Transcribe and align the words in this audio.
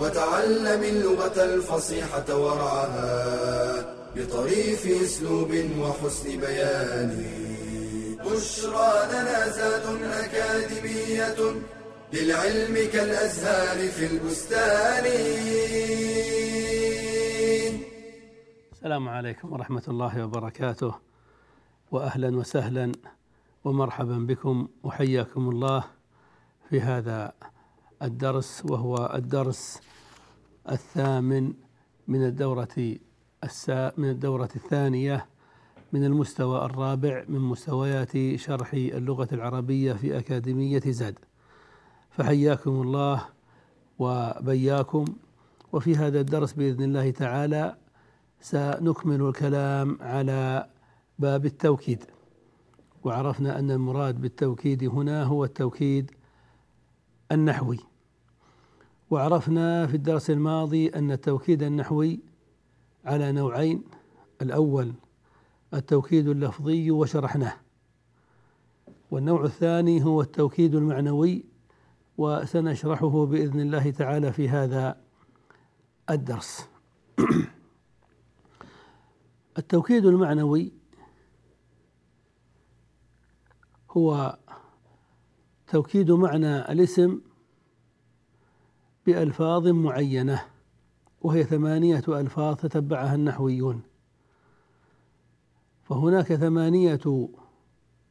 وتعلم 0.00 0.82
اللغة 0.82 1.44
الفصيحة 1.44 2.28
ورعاها 2.36 3.94
بطريف 4.16 4.86
أسلوب 4.86 5.50
وحسن 5.80 6.40
بيان. 6.40 7.10
بشرى 8.24 8.92
لنا 9.12 9.48
زاد 9.48 10.02
أكاديمية 10.02 11.36
للعلم 12.12 12.90
كالأزهار 12.92 13.88
في 13.88 14.06
البستان. 14.06 15.04
السلام 18.72 19.08
عليكم 19.08 19.52
ورحمة 19.52 19.82
الله 19.88 20.24
وبركاته. 20.24 20.94
وأهلا 21.90 22.36
وسهلا 22.36 22.92
ومرحبا 23.64 24.18
بكم 24.18 24.68
وحياكم 24.82 25.48
الله 25.50 25.84
في 26.70 26.80
هذا 26.80 27.32
الدرس 28.02 28.62
وهو 28.70 29.12
الدرس 29.14 29.80
الثامن 30.70 31.52
من 32.08 32.24
الدورة 32.24 32.96
السا 33.44 33.92
من 33.96 34.10
الدورة 34.10 34.48
الثانية 34.56 35.26
من 35.92 36.04
المستوى 36.04 36.64
الرابع 36.64 37.24
من 37.28 37.40
مستويات 37.40 38.36
شرح 38.36 38.74
اللغة 38.74 39.28
العربية 39.32 39.92
في 39.92 40.18
أكاديمية 40.18 40.82
زاد. 40.86 41.18
فحياكم 42.10 42.82
الله 42.82 43.24
وبياكم. 43.98 45.04
وفي 45.72 45.96
هذا 45.96 46.20
الدرس 46.20 46.52
بإذن 46.52 46.82
الله 46.82 47.10
تعالى 47.10 47.76
سنكمل 48.40 49.22
الكلام 49.22 49.98
على 50.00 50.68
باب 51.18 51.46
التوكيد. 51.46 52.04
وعرفنا 53.04 53.58
أن 53.58 53.70
المراد 53.70 54.20
بالتوكيد 54.20 54.84
هنا 54.84 55.24
هو 55.24 55.44
التوكيد 55.44 56.10
النحوي. 57.34 57.78
وعرفنا 59.10 59.86
في 59.86 59.94
الدرس 59.94 60.30
الماضي 60.30 60.88
أن 60.88 61.12
التوكيد 61.12 61.62
النحوي 61.62 62.20
على 63.04 63.32
نوعين. 63.32 63.82
الأول 64.42 64.92
التوكيد 65.74 66.28
اللفظي 66.28 66.90
وشرحناه. 66.90 67.54
والنوع 69.10 69.44
الثاني 69.44 70.04
هو 70.04 70.20
التوكيد 70.20 70.74
المعنوي 70.74 71.44
وسنشرحه 72.18 73.26
بإذن 73.26 73.60
الله 73.60 73.90
تعالى 73.90 74.32
في 74.32 74.48
هذا 74.48 74.96
الدرس. 76.10 76.68
التوكيد 79.58 80.06
المعنوي 80.06 80.72
هو 83.90 84.38
توكيد 85.68 86.10
معنى 86.10 86.72
الاسم 86.72 87.20
بألفاظ 89.06 89.68
معينة 89.68 90.44
وهي 91.22 91.44
ثمانية 91.44 92.02
ألفاظ 92.08 92.56
تتبعها 92.56 93.14
النحويون. 93.14 93.82
فهناك 95.84 96.34
ثمانية 96.34 97.28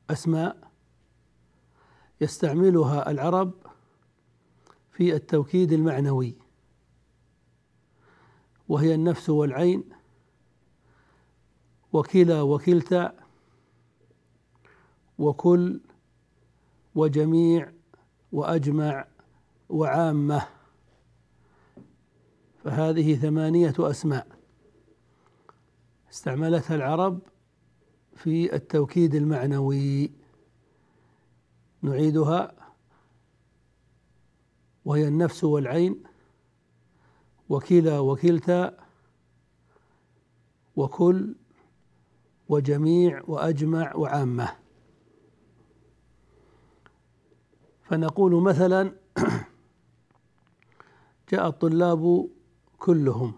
أسماء 0.09 0.72
يستعملها 2.22 3.12
العرب 3.12 3.52
في 4.92 5.16
التوكيد 5.16 5.74
المعنوي 5.74 6.36
وهي 8.68 8.96
النفس 8.96 9.30
والعين 9.30 9.84
وكلا 11.94 12.42
وكلتا 12.42 13.13
وكل 15.18 15.81
وجميع 16.96 17.72
وأجمع 18.31 19.08
وعامة. 19.70 20.48
فهذه 22.64 23.16
ثمانية 23.16 23.74
أسماء. 23.80 24.28
استعملتها 26.12 26.76
العرب 26.76 27.20
في 28.16 28.56
التوكيد 28.56 29.16
المعنوي. 29.16 30.12
نعيدها. 31.81 32.52
وهي 34.86 35.08
النفس 35.08 35.44
والعين. 35.44 36.04
وكلا 37.50 38.00
وكلتا. 38.00 38.78
وكل. 40.75 41.36
وجميع 42.50 43.22
وأجمع 43.28 43.96
وعامة. 43.96 44.62
فنقول 47.94 48.42
مثلا 48.42 48.92
جاء 51.31 51.48
الطلاب 51.48 52.28
كلهم 52.80 53.34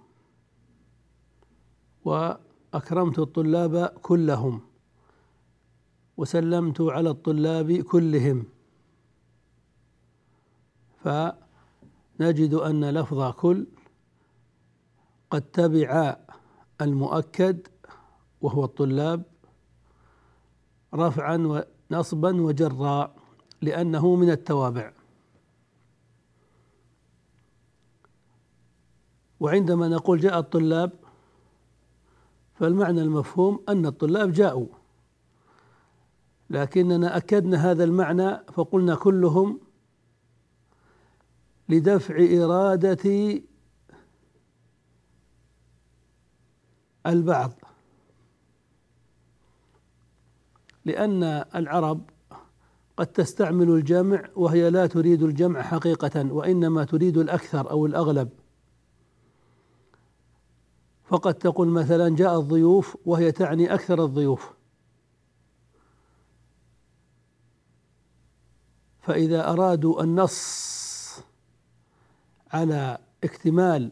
وأكرمت 2.05 3.19
الطلاب 3.19 3.85
كلهم 4.01 4.61
وسلمت 6.17 6.81
على 6.81 7.09
الطلاب 7.09 7.71
كلهم 7.71 8.43
فنجد 11.03 12.53
أن 12.53 12.89
لفظ 12.89 13.31
كل 13.31 13.67
قد 15.29 15.41
تبع 15.41 16.17
المؤكد 16.81 17.67
وهو 18.41 18.65
الطلاب 18.65 19.23
رفعا 20.93 21.65
ونصبا 21.91 22.41
وجرا. 22.41 23.24
لأنه 23.65 24.15
من 24.15 24.29
التوابع. 24.29 24.91
وعندما 29.39 29.87
نقول 29.87 30.19
جاء 30.19 30.39
الطلاب 30.39 30.91
فالمعنى 32.55 33.01
المفهوم 33.01 33.63
أن 33.69 33.85
الطلاب 33.85 34.31
جاءوا. 34.31 34.67
لكننا 36.49 37.17
أكدنا 37.17 37.71
هذا 37.71 37.83
المعنى 37.83 38.37
فقلنا 38.53 38.95
كلهم 38.95 39.59
لدفع 41.69 42.15
إرادة 42.15 43.41
البعض. 47.05 47.51
لأن 50.85 51.23
العرب 51.55 52.09
قد 52.97 53.07
تستعمل 53.07 53.69
الجمع 53.69 54.23
وهي 54.35 54.69
لا 54.69 54.87
تريد 54.87 55.23
الجمع 55.23 55.61
حقيقة 55.61 56.33
وإنما 56.33 56.83
تريد 56.83 57.17
الأكثر 57.17 57.71
أو 57.71 57.85
الأغلب. 57.85 58.29
فقد 61.05 61.33
تقول 61.33 61.67
مثلا 61.67 62.15
جاء 62.15 62.39
الضيوف 62.39 62.97
وهي 63.05 63.31
تعني 63.31 63.73
أكثر 63.73 64.03
الضيوف. 64.03 64.53
فإذا 69.01 69.51
أرادوا 69.51 70.03
النص 70.03 70.65
على 72.53 72.97
اكتمال 73.23 73.91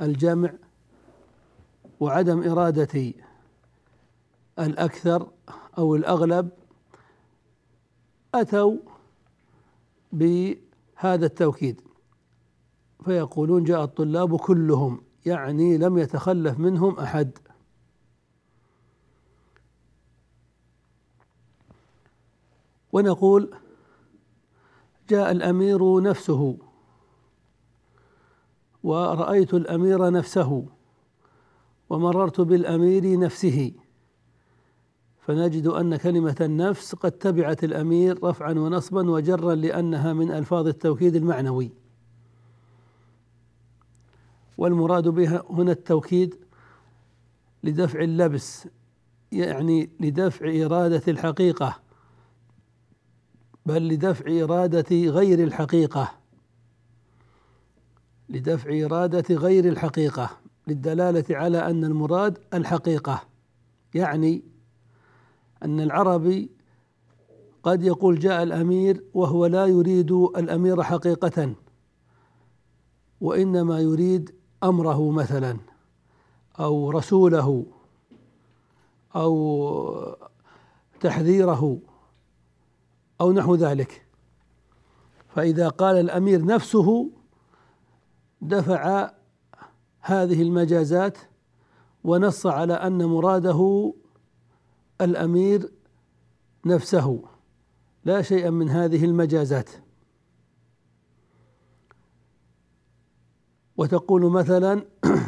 الجمع 0.00 0.52
وعدم 2.00 2.50
إرادة 2.50 3.12
الأكثر 4.58 5.30
أو 5.78 5.94
الأغلب 5.94 6.50
أتوا 8.40 8.76
بهذا 10.12 11.26
التوكيد. 11.26 11.80
فيقولون 13.04 13.64
جاء 13.64 13.84
الطلاب 13.84 14.36
كلهم 14.36 15.00
يعني 15.26 15.78
لم 15.78 15.98
يتخلف 15.98 16.58
منهم 16.58 16.98
أحد. 16.98 17.38
ونقول 22.92 23.54
جاء 25.08 25.30
الأمير 25.30 26.00
نفسه 26.00 26.58
ورأيت 28.82 29.54
الأمير 29.54 30.10
نفسه 30.10 30.66
ومررت 31.90 32.40
بالأمير 32.40 33.18
نفسه. 33.18 33.72
فنجد 35.26 35.66
أن 35.66 35.96
كلمة 35.96 36.36
النفس 36.40 36.94
قد 36.94 37.12
تبعت 37.12 37.64
الأمير 37.64 38.24
رفعا 38.24 38.52
ونصبا 38.52 39.10
وجرا 39.10 39.54
لأنها 39.54 40.12
من 40.12 40.30
ألفاظ 40.32 40.66
التوكيد 40.66 41.16
المعنوي. 41.16 41.70
والمراد 44.58 45.08
بها 45.08 45.44
هنا 45.50 45.72
التوكيد 45.72 46.34
لدفع 47.64 48.00
اللبس 48.00 48.68
يعني 49.32 49.90
لدفع 50.00 50.64
إرادة 50.64 51.02
الحقيقة 51.08 51.76
بل 53.66 53.88
لدفع 53.88 54.42
إرادة 54.42 54.96
غير 54.96 55.44
الحقيقة. 55.44 56.12
لدفع 58.28 58.84
إرادة 58.84 59.34
غير 59.34 59.68
الحقيقة 59.68 60.30
للدلالة 60.66 61.24
على 61.30 61.70
أن 61.70 61.84
المراد 61.84 62.38
الحقيقة 62.54 63.22
يعني 63.94 64.55
أن 65.62 65.80
العربي 65.80 66.50
قد 67.62 67.82
يقول 67.82 68.18
جاء 68.18 68.42
الأمير 68.42 69.04
وهو 69.14 69.46
لا 69.46 69.66
يريد 69.66 70.12
الأمير 70.12 70.82
حقيقة 70.82 71.54
وإنما 73.20 73.80
يريد 73.80 74.34
أمره 74.64 75.10
مثلا 75.10 75.56
أو 76.60 76.90
رسوله 76.90 77.66
أو 79.16 80.16
تحذيره 81.00 81.78
أو 83.20 83.32
نحو 83.32 83.54
ذلك. 83.54 84.06
فإذا 85.28 85.68
قال 85.68 85.96
الأمير 85.96 86.44
نفسه 86.44 87.10
دفع 88.40 89.10
هذه 90.00 90.42
المجازات 90.42 91.18
ونص 92.04 92.46
على 92.46 92.74
أن 92.74 93.04
مراده 93.04 93.92
الأمير 95.00 95.72
نفسه. 96.66 97.22
لا 98.04 98.22
شيء 98.22 98.50
من 98.50 98.68
هذه 98.68 99.04
المجازات. 99.04 99.70
وتقول 103.76 104.30
مثلا 104.30 104.84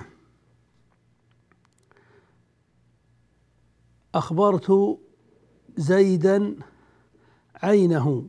أخبرت 4.14 4.98
زيدا 5.76 6.56
عينه. 7.54 8.28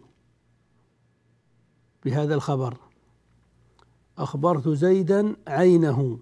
بهذا 2.05 2.35
الخبر. 2.35 2.77
أخبرت 4.17 4.69
زيدا 4.69 5.35
عينه. 5.47 6.19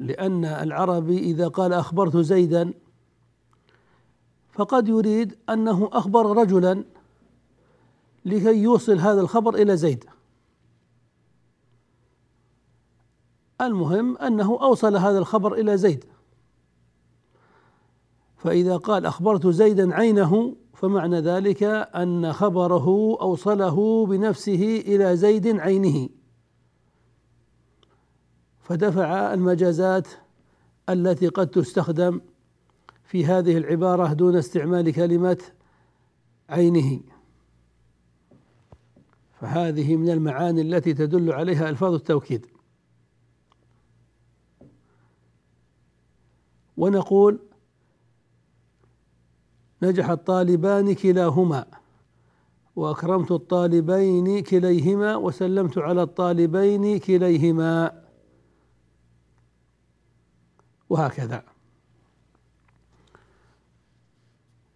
لأن 0.00 0.44
العربي 0.44 1.18
إذا 1.18 1.48
قال 1.48 1.72
أخبرت 1.72 2.16
زيدا 2.16 2.72
فقد 4.52 4.88
يريد 4.88 5.36
أنه 5.50 5.88
أخبر 5.92 6.36
رجلا 6.36 6.84
لكي 8.24 8.62
يوصل 8.62 8.98
هذا 8.98 9.20
الخبر 9.20 9.54
إلى 9.54 9.76
زيد. 9.76 10.04
المهم 13.60 14.16
أنه 14.16 14.58
أوصل 14.62 14.96
هذا 14.96 15.18
الخبر 15.18 15.52
إلى 15.52 15.76
زيد. 15.76 16.04
فإذا 18.36 18.76
قال 18.76 19.06
أخبرت 19.06 19.46
زيدا 19.46 19.94
عينه 19.94 20.56
فمعنى 20.74 21.20
ذلك 21.20 21.62
أن 21.94 22.32
خبره 22.32 23.18
أوصله 23.20 24.06
بنفسه 24.06 24.82
إلى 24.86 25.16
زيد 25.16 25.60
عينه. 25.60 26.08
فدفع 28.70 29.34
المجازات 29.34 30.08
التي 30.88 31.28
قد 31.28 31.50
تستخدم 31.50 32.20
في 33.04 33.26
هذه 33.26 33.56
العبارة 33.56 34.12
دون 34.12 34.36
استعمال 34.36 34.92
كلمة 34.92 35.38
عينه. 36.48 37.00
فهذه 39.40 39.96
من 39.96 40.10
المعاني 40.10 40.60
التي 40.60 40.94
تدل 40.94 41.32
عليها 41.32 41.70
ألفاظ 41.70 41.94
التوكيد. 41.94 42.46
ونقول 46.76 47.38
نجح 49.82 50.10
الطالبان 50.10 50.94
كلاهما 50.94 51.66
وأكرمت 52.76 53.30
الطالبين 53.30 54.42
كليهما 54.42 55.16
وسلمت 55.16 55.78
على 55.78 56.02
الطالبين 56.02 56.98
كليهما. 56.98 58.09
وهكذا. 60.90 61.44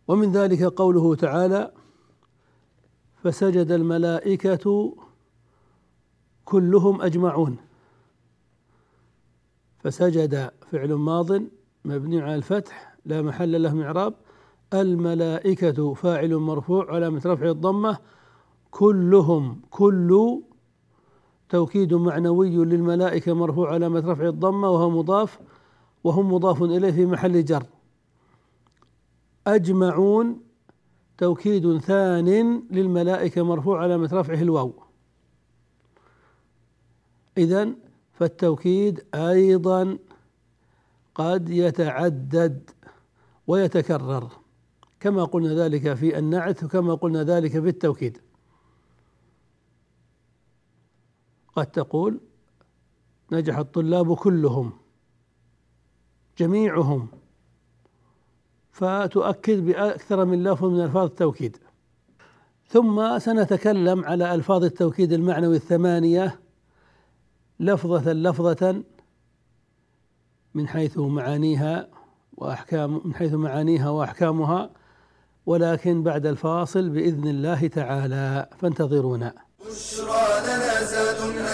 ومن 0.09 0.33
ذلك 0.33 0.63
قوله 0.63 1.15
تعالى 1.15 1.73
فسجد 3.23 3.71
الملائكة 3.71 4.97
كلهم 6.45 7.03
أجمعون. 7.03 7.57
فسجد 9.79 10.51
فعل 10.73 10.93
ماض 10.93 11.33
مبني 11.85 12.21
على 12.21 12.35
الفتح 12.35 12.97
لا 13.05 13.23
محل 13.23 13.63
له 13.63 13.75
من 13.75 13.83
إعراب 13.83 14.15
الملائكة 14.75 15.95
فاعل 15.95 16.37
مرفوع 16.37 16.95
علامة 16.95 17.23
رفع 17.27 17.51
الضمة. 17.51 17.99
كلهم 18.71 19.61
كل 19.71 20.43
توكيد 21.49 21.95
معنوي 21.95 22.57
للملائكة 22.57 23.33
مرفوع 23.33 23.73
علامة 23.73 24.01
رفع 24.01 24.29
الضمة 24.29 24.71
وهو 24.71 24.91
مضاف. 24.91 25.41
وهم 26.05 26.33
مضاف 26.33 26.63
إليه 26.63 26.93
في 26.93 27.07
محل 27.07 27.45
جر. 27.45 27.67
أجمعون 29.47 30.41
توكيد 31.19 31.79
ثان 31.79 32.29
للملائكة 32.71 33.43
مرفوع 33.43 33.83
علامة 33.83 34.09
رفعه 34.13 34.43
الواو. 34.43 34.83
إذا 37.39 37.69
فالتوكيد 38.13 39.05
أيضا 39.15 39.99
قد 41.15 41.51
يتعدد 41.51 42.71
ويتكرر 43.47 44.29
كما 45.01 45.25
قلنا 45.25 45.55
ذلك 45.55 45.95
في 45.95 46.19
النعت 46.19 46.65
وكما 46.65 46.95
قلنا 46.95 47.23
ذلك 47.23 47.51
في 47.51 47.69
التوكيد. 47.69 48.19
قد 51.57 51.67
تقول 51.67 52.21
نجح 53.33 53.59
الطلاب 53.59 54.15
كلهم. 54.15 54.84
جميعهم. 56.39 57.09
فتؤكد 58.73 59.67
بأكثر 59.67 60.25
من 60.25 60.45
لفظ 60.45 60.65
من 60.65 60.81
ألفاظ 60.81 61.05
التوكيد. 61.05 61.57
ثم 62.69 63.19
سنتكلم 63.19 64.05
على 64.05 64.35
ألفاظ 64.35 64.65
التوكيد 64.65 65.13
المعنوي 65.13 65.57
الثمانية 65.57 66.41
لفظة 67.61 68.13
لفظة 68.13 68.83
من 70.55 70.69
حيث 70.69 70.99
معانيها 70.99 71.89
وأحكام 72.37 73.01
من 73.05 73.15
حيث 73.15 73.33
معانيها 73.33 73.91
وأحكامها 73.91 74.71
ولكن 75.47 76.03
بعد 76.03 76.27
الفاصل 76.27 76.89
بإذن 76.89 77.29
الله 77.29 77.67
تعالى 77.67 78.49
فانتظرونا. 78.59 79.35
بشرى 79.67 80.25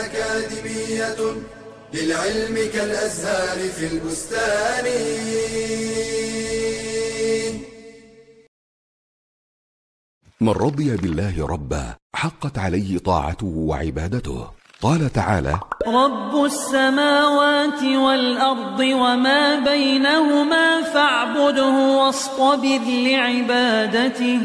أكاديمية. 0.05 1.60
للعلم 1.95 2.55
كالأزهار 2.73 3.59
في 3.69 3.87
البستان. 3.87 4.87
من 10.41 10.49
رضي 10.49 10.97
بالله 10.97 11.47
ربا 11.47 11.95
حقت 12.15 12.59
عليه 12.59 12.99
طاعته 12.99 13.47
وعبادته. 13.47 14.51
قال 14.83 15.13
تعالى 15.13 15.61
رب 15.87 16.45
السماوات 16.45 17.83
والأرض 17.83 18.81
وما 18.81 19.65
بينهما 19.65 20.83
فاعبده 20.83 21.75
واصطبر 21.99 22.81
لعبادته. 22.89 24.41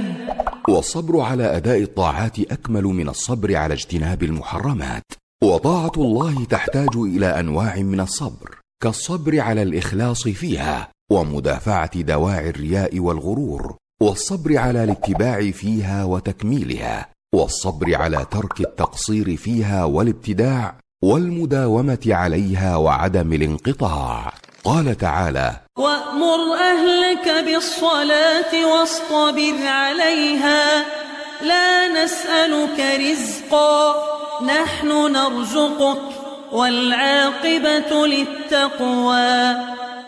والصبر 0.69 1.19
على 1.19 1.57
أداء 1.57 1.81
الطاعات 1.81 2.39
أكمل 2.39 2.83
من 2.83 3.09
الصبر 3.09 3.55
على 3.55 3.73
اجتناب 3.73 4.23
المحرمات. 4.23 5.24
وطاعة 5.43 5.91
الله 5.97 6.45
تحتاج 6.45 6.95
إلى 6.95 7.39
أنواع 7.39 7.75
من 7.75 7.99
الصبر 7.99 8.57
كالصبر 8.83 9.39
على 9.39 9.61
الإخلاص 9.61 10.27
فيها 10.27 10.89
ومدافعة 11.11 12.01
دواعي 12.01 12.49
الرياء 12.49 12.99
والغرور 12.99 13.75
والصبر 14.01 14.57
على 14.57 14.83
الاتباع 14.83 15.51
فيها 15.51 16.03
وتكميلها 16.03 17.09
والصبر 17.35 17.95
على 17.95 18.25
ترك 18.31 18.59
التقصير 18.59 19.37
فيها 19.37 19.83
والابتداع 19.83 20.75
والمداومة 21.03 22.05
عليها 22.07 22.75
وعدم 22.75 23.33
الانقطاع. 23.33 24.33
قال 24.63 24.97
تعالى 24.97 25.55
وأمر 25.77 26.53
أهلك 26.53 27.45
بالصلاة 27.45 28.65
واصطبر 28.71 29.67
عليها 29.67 30.85
لا 31.41 32.03
نسألك 32.03 32.79
رزقا. 32.79 34.24
نحن 34.43 34.87
نرزقك 34.87 36.01
والعاقبة 36.51 38.07
للتقوى. 38.07 39.55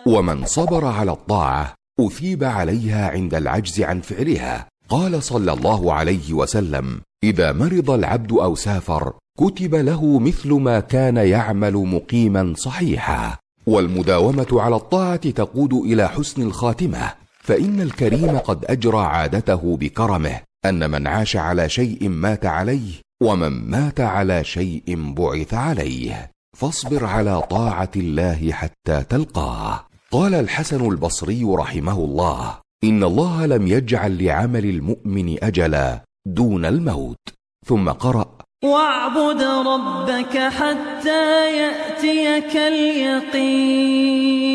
ومن 0.06 0.46
صبر 0.46 0.86
على 0.86 1.12
الطاعة 1.12 1.74
أثيب 2.00 2.44
عليها 2.44 3.10
عند 3.10 3.34
العجز 3.34 3.82
عن 3.82 4.02
فعلها. 4.02 4.68
قال 4.90 5.24
صلى 5.24 5.54
الله 5.54 5.94
عليه 5.94 6.34
وسلم 6.34 7.02
إذا 7.24 7.52
مرض 7.52 7.92
العبد 7.92 8.32
أو 8.32 8.56
سافر 8.56 9.14
كتب 9.40 9.76
له 9.76 10.20
مثل 10.20 10.54
ما 10.54 10.80
كان 10.80 11.18
يعمل 11.18 11.74
مقيما 11.74 12.54
صحيحا. 12.58 13.38
والمداومة 13.68 14.48
على 14.52 14.76
الطاعة 14.76 15.30
تقود 15.30 15.74
إلى 15.74 16.10
حسن 16.10 16.42
الخاتمة. 16.42 17.14
فإن 17.44 17.82
الكريم 17.82 18.38
قد 18.38 18.66
أجرى 18.66 19.00
عادته 19.00 19.78
بكرمه 19.80 20.40
أن 20.66 20.92
من 20.92 21.08
عاش 21.08 21.36
على 21.36 21.70
شيء 21.70 22.10
مات 22.10 22.46
عليه 22.46 23.07
ومن 23.24 23.70
مات 23.70 24.00
على 24.00 24.44
شيء 24.44 25.14
بعث 25.14 25.54
عليه 25.54 26.32
فاصبر 26.58 27.06
على 27.06 27.42
طاعة 27.42 27.92
الله 27.96 28.52
حتى 28.52 29.04
تلقاه. 29.10 29.88
قال 30.12 30.36
الحسن 30.36 30.92
البصري 30.92 31.44
رحمه 31.44 31.98
الله 31.98 32.60
إن 32.84 33.04
الله 33.04 33.46
لم 33.46 33.68
يجعل 33.68 34.24
لعمل 34.26 34.66
المؤمن 34.66 35.44
أجلا 35.44 36.04
دون 36.28 36.66
الموت. 36.66 37.30
ثم 37.66 37.90
قرأ 37.90 38.38
واعبد 38.64 39.42
ربك 39.44 40.38
حتى 40.38 41.58
يأتيك 41.58 42.58
اليقين. 42.58 44.47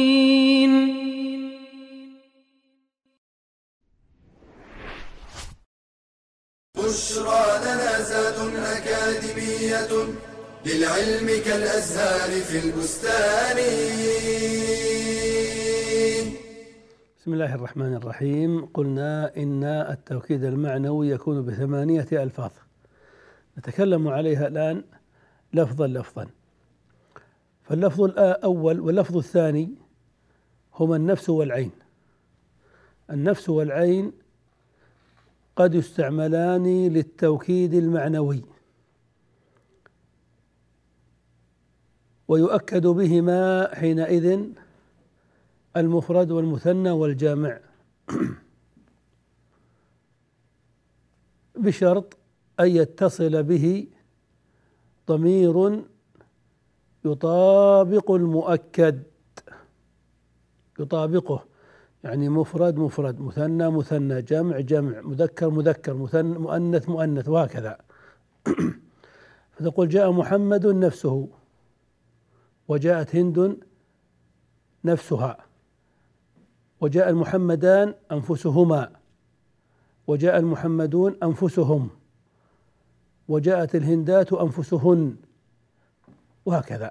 بشرى 6.84 7.44
لنا 7.64 8.02
زاد 8.02 8.38
أكاديمية 8.56 9.88
للعلم 10.66 11.26
كالأزهار 11.44 12.30
في 12.40 12.58
البستان. 12.64 13.56
بسم 17.20 17.32
الله 17.32 17.54
الرحمن 17.54 17.94
الرحيم. 17.94 18.66
قلنا 18.66 19.36
إن 19.36 19.64
التوكيد 19.64 20.44
المعنوي 20.44 21.08
يكون 21.08 21.44
بثمانية 21.44 22.08
ألفاظ. 22.12 22.50
نتكلم 23.58 24.08
عليها 24.08 24.48
الآن 24.48 24.84
لفظا 25.52 25.86
لفظا. 25.86 26.26
فاللفظ 27.62 28.02
الأول 28.02 28.80
واللفظ 28.80 29.16
الثاني 29.16 29.74
هما 30.74 30.96
النفس 30.96 31.30
والعين. 31.30 31.70
النفس 33.10 33.48
والعين 33.48 34.21
قد 35.56 35.74
يستعملان 35.74 36.88
للتوكيد 36.88 37.74
المعنوي. 37.74 38.44
ويؤكد 42.28 42.86
بهما 42.86 43.74
حينئذ 43.74 44.40
المفرد 45.76 46.30
والمثنى 46.30 46.90
والجامع. 46.90 47.60
بشرط 51.56 52.16
أن 52.60 52.68
يتصل 52.68 53.42
به 53.42 53.86
ضمير 55.08 55.84
يطابق 57.04 58.10
المؤكد 58.10 59.02
يطابقه. 60.78 61.51
يعني 62.04 62.28
مفرد 62.28 62.76
مفرد 62.76 63.20
مثنى 63.20 63.70
مثنى 63.70 64.22
جمع 64.22 64.60
جمع 64.60 65.00
مذكر 65.00 65.50
مذكر 65.50 65.94
مثنى 65.94 66.38
مؤنث 66.38 66.88
مؤنث 66.88 67.28
وهكذا. 67.28 67.78
فتقول 69.52 69.88
جاء 69.88 70.12
محمد 70.12 70.66
نفسه 70.66 71.28
وجاءت 72.68 73.16
هند 73.16 73.58
نفسها 74.84 75.36
وجاء 76.80 77.08
المحمدان 77.08 77.94
أنفسهما 78.12 78.90
وجاء 80.06 80.38
المحمدون 80.38 81.16
أنفسهم 81.22 81.90
وجاءت 83.28 83.74
الهندات 83.74 84.32
أنفسهن 84.32 85.16
وهكذا. 86.44 86.90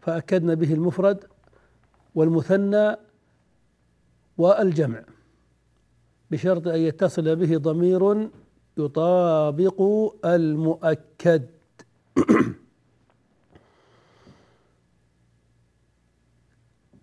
فأكدنا 0.00 0.54
به 0.54 0.74
المفرد 0.74 1.24
والمثنى 2.14 3.07
والجمع 4.38 5.04
بشرط 6.30 6.68
أن 6.68 6.80
يتصل 6.80 7.36
به 7.36 7.56
ضمير 7.56 8.30
يطابق 8.78 9.82
المؤكد. 10.24 11.46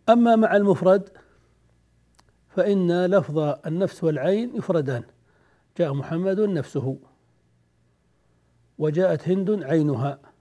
أما 0.10 0.36
مع 0.36 0.56
المفرد 0.56 1.10
فإن 2.50 3.06
لفظ 3.06 3.38
النفس 3.66 4.04
والعين 4.04 4.56
يفردان. 4.56 5.04
جاء 5.78 5.94
محمد 5.94 6.40
نفسه 6.40 7.00
وجاءت 8.78 9.28
هند 9.30 9.64
عينها. 9.64 10.35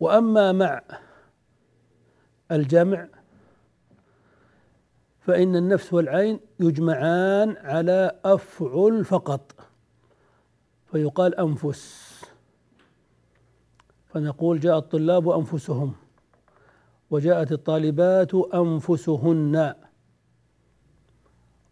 وأما 0.00 0.52
مع 0.52 0.82
الجمع 2.50 3.08
فإن 5.20 5.56
النفس 5.56 5.92
والعين 5.92 6.40
يجمعان 6.60 7.56
على 7.56 8.20
أفعل 8.24 9.04
فقط 9.04 9.52
فيقال 10.86 11.34
أنفس. 11.34 12.06
فنقول 14.06 14.60
جاء 14.60 14.78
الطلاب 14.78 15.28
أنفسهم 15.28 15.94
وجاءت 17.10 17.52
الطالبات 17.52 18.34
أنفسهن. 18.34 19.74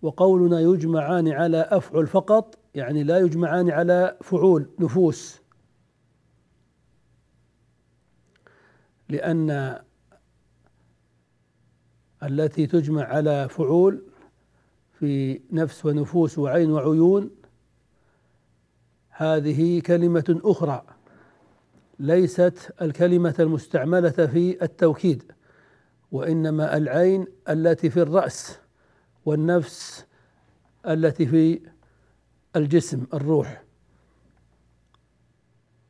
وقولنا 0.03 0.61
يجمعان 0.61 1.29
على 1.29 1.61
أفعل 1.71 2.07
فقط 2.07 2.59
يعني 2.75 3.03
لا 3.05 3.19
يجمعان 3.19 3.71
على 3.71 4.17
فعول 4.23 4.71
نفوس. 4.79 5.44
لأن 9.15 9.79
التي 12.23 12.67
تجمع 12.67 13.05
على 13.05 13.49
فعول 13.49 14.03
في 14.99 15.41
نفس 15.53 15.87
ونفوس 15.87 16.39
وعين 16.39 16.71
وعيون 16.71 17.31
هذه 19.09 19.81
كلمة 19.81 20.41
أخرى 20.45 20.83
ليست 21.99 22.75
الكلمة 22.83 23.35
المستعملة 23.39 24.11
في 24.11 24.65
التوكيد 24.65 25.33
وإنما 26.13 26.77
العين 26.77 27.27
التي 27.49 27.91
في 27.91 28.03
الرأس 28.03 28.59
والنفس 29.25 30.07
التي 30.87 31.27
في 31.27 31.61
الجسم 32.57 33.07
الروح. 33.15 33.65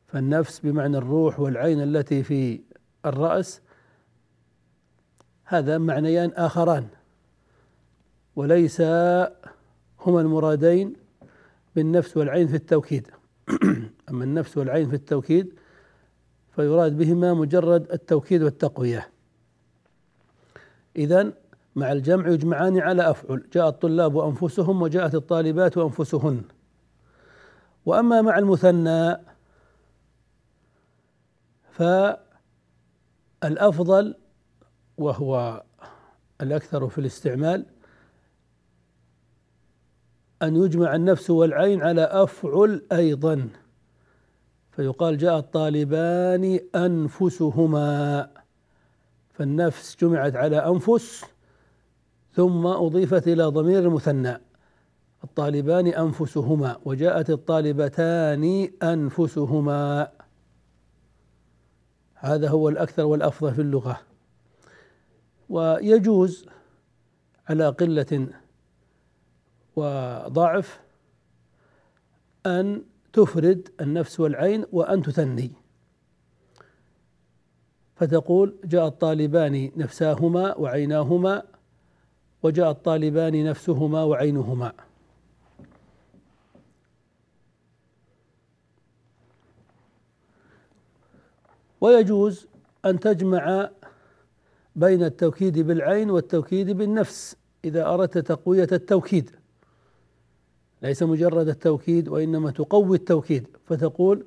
فالنفس 0.07 0.59
بمعنى 0.59 0.97
الروح 0.97 1.39
والعين 1.39 1.81
التي 1.81 2.23
في 2.23 2.74
الرأس 3.05 3.61
هذا 5.45 5.77
معنيان 5.77 6.31
آخران 6.35 6.87
وليس 8.35 8.81
هما 10.01 10.21
المرادين 10.21 10.93
بالنفس 11.75 12.17
والعين 12.17 12.47
في 12.47 12.55
التوكيد. 12.55 13.07
أما 14.09 14.23
النفس 14.23 14.57
والعين 14.57 14.89
في 14.89 14.95
التوكيد 14.95 15.53
فيراد 16.55 16.97
بهما 16.97 17.33
مجرد 17.33 17.91
التوكيد 17.91 18.43
والتقوية. 18.43 19.09
إذا 20.95 21.33
مع 21.75 21.91
الجمع 21.91 22.27
يجمعان 22.27 22.79
على 22.79 23.09
أفعل 23.09 23.43
جاء 23.53 23.69
الطلاب 23.69 24.17
أنفسهم 24.17 24.81
وجاءت 24.81 25.15
الطالبات 25.15 25.77
أنفسهن. 25.77 26.41
وأما 27.85 28.21
مع 28.21 28.37
المثنى 28.37 29.17
ف 31.71 31.83
الأفضل 33.43 34.15
وهو 34.97 35.63
الأكثر 36.41 36.87
في 36.87 36.97
الاستعمال 36.97 37.65
أن 40.41 40.55
يجمع 40.55 40.95
النفس 40.95 41.29
والعين 41.29 41.81
على 41.83 42.01
أفعل 42.01 42.81
أيضا. 42.91 43.49
فيقال 44.71 45.17
جاء 45.17 45.39
الطالبان 45.39 46.59
أنفسهما 46.75 48.29
فالنفس 49.33 49.97
جمعت 50.01 50.35
على 50.35 50.57
أنفس 50.57 51.25
ثم 52.33 52.67
أضيفت 52.67 53.27
إلى 53.27 53.43
ضمير 53.43 53.79
المثنى. 53.79 54.37
الطالبان 55.23 55.87
أنفسهما 55.87 56.77
وجاءت 56.85 57.29
الطالبتان 57.29 58.69
أنفسهما. 58.83 60.11
هذا 62.15 62.49
هو 62.49 62.69
الأكثر 62.69 63.05
والأفضل 63.05 63.53
في 63.53 63.61
اللغة. 63.61 64.01
ويجوز 65.49 66.45
على 67.49 67.69
قلة 67.69 68.27
وضعف 69.75 70.79
أن 72.45 72.83
تفرد 73.13 73.69
النفس 73.81 74.19
والعين 74.19 74.65
وأن 74.71 75.01
تثني. 75.01 75.51
فتقول 77.95 78.55
جاء 78.63 78.87
الطالبان 78.87 79.71
نفساهما 79.75 80.55
وعيناهما 80.55 81.43
وجاء 82.43 82.71
الطالبان 82.71 83.45
نفسهما 83.45 84.03
وعينهما. 84.03 84.73
ويجوز 91.81 92.47
أن 92.85 92.99
تجمع 92.99 93.69
بين 94.75 95.03
التوكيد 95.03 95.59
بالعين 95.59 96.09
والتوكيد 96.11 96.71
بالنفس 96.71 97.35
إذا 97.65 97.85
أردت 97.85 98.17
تقوية 98.17 98.67
التوكيد. 98.71 99.31
ليس 100.81 101.03
مجرد 101.03 101.47
التوكيد 101.47 102.07
وإنما 102.07 102.51
تقوي 102.51 102.97
التوكيد. 102.97 103.47
فتقول 103.65 104.25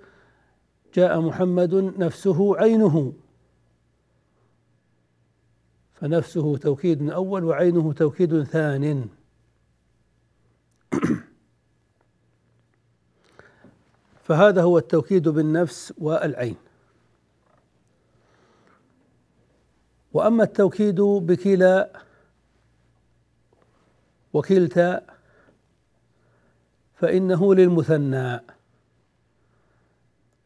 جاء 0.94 1.20
محمد 1.20 1.74
نفسه 1.74 2.56
عينه. 2.56 3.12
فنفسه 5.94 6.56
توكيد 6.56 7.10
أول 7.10 7.44
وعينه 7.44 7.92
توكيد 7.92 8.42
ثان. 8.42 9.08
فهذا 14.24 14.62
هو 14.62 14.78
التوكيد 14.78 15.28
بالنفس 15.28 15.92
والعين. 15.98 16.56
وأما 20.18 20.44
التوكيد 20.44 21.00
بكلا 21.00 21.90
وكلتا 24.32 25.06
فإنه 26.94 27.54
للمثنى 27.54 28.40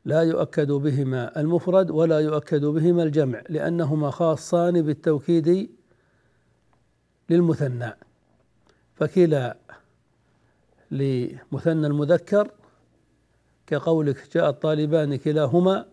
لا 0.04 0.22
يؤكد 0.22 0.72
بهما 0.72 1.40
المفرد 1.40 1.90
ولا 1.90 2.20
يؤكد 2.20 2.64
بهما 2.64 3.02
الجمع 3.02 3.42
لأنهما 3.48 4.10
خاصان 4.10 4.82
بالتوكيد 4.82 5.70
للمثنى. 7.30 7.92
فكلا 8.94 9.56
لمثنى 10.90 11.86
المذكر 11.86 12.50
كقولك 13.66 14.28
جاء 14.34 14.50
الطالبان 14.50 15.16
كلاهما 15.16 15.86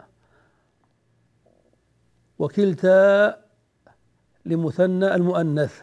وكلتا 2.40 3.49
لمثنى 4.46 5.16
المؤنث. 5.16 5.82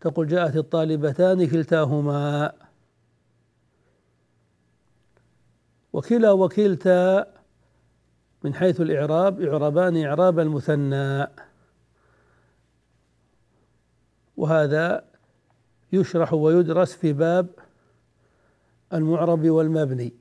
تقول 0.00 0.28
جاءت 0.28 0.56
الطالبتان 0.56 1.48
كلتاهما. 1.48 2.52
وكلا 5.92 6.32
وكلتا 6.32 7.26
من 8.44 8.54
حيث 8.54 8.80
الإعراب 8.80 9.40
يعربان 9.40 10.04
إعراب 10.04 10.38
المثنى. 10.38 11.26
وهذا 14.36 15.04
يشرح 15.92 16.32
ويدرس 16.32 16.94
في 16.94 17.12
باب 17.12 17.46
المعرب 18.92 19.50
والمبني 19.50 20.12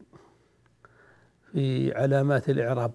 في 1.51 1.93
علامات 1.93 2.49
الإعراب. 2.49 2.91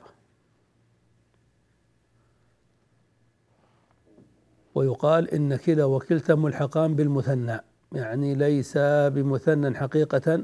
ويقال 4.76 5.30
إن 5.30 5.56
كلا 5.56 5.84
وكلتا 5.84 6.34
ملحقان 6.34 6.94
بالمثنى 6.94 7.60
يعني 7.92 8.34
ليس 8.34 8.72
بمثنى 9.14 9.76
حقيقة 9.76 10.42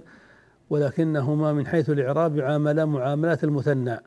ولكنهما 0.70 1.52
من 1.52 1.66
حيث 1.66 1.90
الإعراب 1.90 2.36
يعاملا 2.36 2.84
معاملات 2.84 3.44
المثنى 3.44 3.98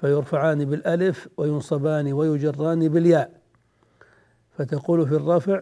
فيرفعان 0.00 0.64
بالألف 0.64 1.28
وينصبان 1.36 2.12
ويجران 2.12 2.88
بالياء. 2.88 3.40
فتقول 4.50 5.08
في 5.08 5.16
الرفع 5.16 5.60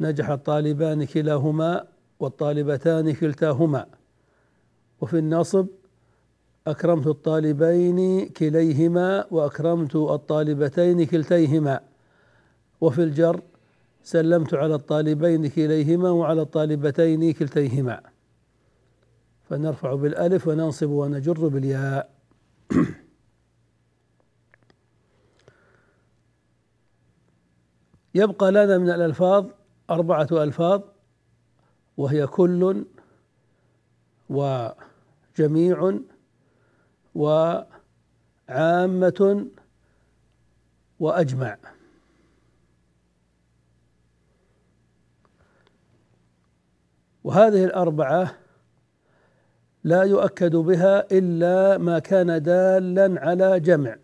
نجح 0.00 0.30
الطالبان 0.30 1.04
كلاهما 1.04 1.86
والطالبتان 2.20 3.14
كلتاهما. 3.14 3.86
وفي 5.00 5.18
النصب 5.18 5.66
أكرمت 6.66 7.06
الطالبين 7.06 8.28
كليهما 8.28 9.26
وأكرمت 9.30 9.96
الطالبتين 9.96 11.06
كلتيهما. 11.06 11.87
وفي 12.80 13.02
الجر 13.02 13.42
سلمت 14.02 14.54
على 14.54 14.74
الطالبين 14.74 15.48
كليهما 15.48 16.10
وعلى 16.10 16.42
الطالبتين 16.42 17.32
كلتيهما. 17.32 18.00
فنرفع 19.48 19.94
بالألف 19.94 20.48
وننصب 20.48 20.90
ونجر 20.90 21.48
بالياء. 21.48 22.10
يبقى 28.14 28.52
لنا 28.52 28.78
من 28.78 28.90
الألفاظ 28.90 29.46
أربعة 29.90 30.28
ألفاظ 30.32 30.82
وهي 31.96 32.26
كل 32.26 32.84
وجميع 34.30 35.98
وعامة 37.14 37.70
وأجمع. 41.00 41.58
وهذه 47.28 47.64
الأربعة 47.64 48.34
لا 49.84 50.02
يؤكد 50.02 50.56
بها 50.56 51.06
إلا 51.12 51.78
ما 51.78 51.98
كان 51.98 52.42
دالا 52.42 53.20
على 53.20 53.60
جمع. 53.60 53.96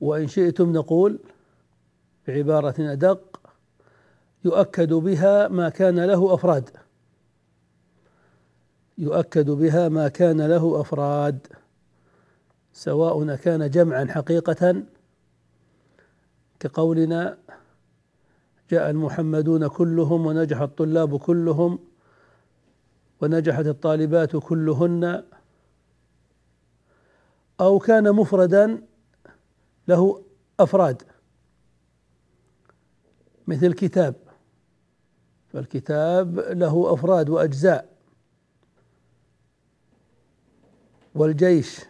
وإن 0.00 0.26
شئتم 0.26 0.72
نقول 0.72 1.18
بعبارة 2.28 2.74
أدق 2.78 3.40
يؤكد 4.44 4.92
بها 4.92 5.48
ما 5.48 5.68
كان 5.68 6.04
له 6.04 6.34
أفراد. 6.34 6.70
يؤكد 8.98 9.50
بها 9.50 9.88
ما 9.88 10.08
كان 10.08 10.40
له 10.40 10.80
أفراد. 10.80 11.46
سواء 12.72 13.24
كان 13.36 13.70
جمعا 13.70 14.04
حقيقه 14.04 14.82
كقولنا 16.60 17.38
جاء 18.72 18.90
المحمدون 18.90 19.68
كلهم 19.68 20.26
ونجح 20.26 20.60
الطلاب 20.60 21.18
كلهم 21.18 21.78
ونجحت 23.20 23.66
الطالبات 23.66 24.36
كلهن 24.36 25.24
أو 27.60 27.78
كان 27.78 28.12
مفردا 28.12 28.82
له 29.88 30.24
أفراد 30.60 31.02
مثل 33.46 33.72
كتاب 33.72 34.14
فالكتاب 35.52 36.38
له 36.38 36.94
أفراد 36.94 37.28
وأجزاء. 37.30 37.92
والجيش 41.14 41.80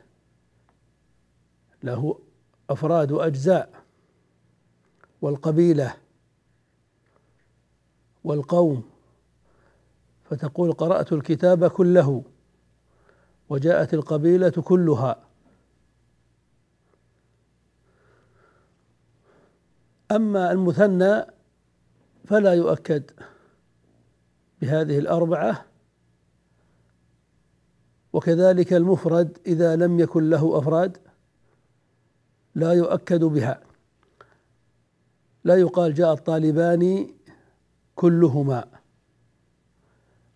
له 1.82 2.18
أفراد 2.70 3.12
وأجزاء. 3.12 3.82
والقبيلة 5.22 6.01
والقوم 8.24 8.82
فتقول 10.24 10.72
قرأت 10.72 11.12
الكتاب 11.12 11.66
كله 11.66 12.24
وجاءت 13.48 13.94
القبيلة 13.94 14.50
كلها. 14.50 15.22
أما 20.12 20.52
المثنى 20.52 21.24
فلا 22.24 22.54
يؤكد 22.54 23.11
بهذه 24.61 24.98
الأربعة 24.98 25.64
وكذلك 28.12 28.72
المفرد 28.72 29.38
إذا 29.46 29.76
لم 29.76 30.00
يكن 30.00 30.30
له 30.30 30.58
أفراد 30.58 30.98
لا 32.54 32.72
يؤكد 32.72 33.24
بها. 33.24 33.61
لا 35.44 35.56
يقال 35.56 35.94
جاء 35.94 36.12
الطالبان 36.12 37.11
كلهما. 37.94 38.64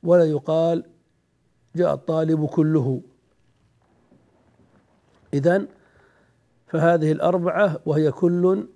ولا 0.02 0.24
يقال 0.24 0.84
جاء 1.76 1.94
الطالب 1.94 2.46
كله. 2.46 3.02
إذن 5.34 5.68
فهذه 6.66 7.12
الأربعة 7.12 7.80
وهي 7.86 8.12
كل 8.12 8.68